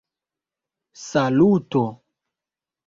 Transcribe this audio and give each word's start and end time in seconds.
saluto 1.03 1.85